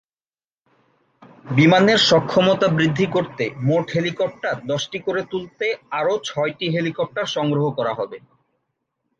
বিমানের 1.49 1.99
সক্ষমতা 2.09 2.67
সমৃদ্ধ 2.69 2.99
করতে 3.11 3.43
মোট 3.67 3.85
হেলিকপ্টার 3.95 4.55
দশটি 4.67 4.97
করে 4.99 5.21
তুলতে 5.31 5.65
আরও 5.91 6.13
ছয়টি 6.23 6.67
হেলিকপ্টার 6.69 7.25
সংগ্রহ 7.35 7.65
করা 7.77 7.93
হবে। 7.93 8.17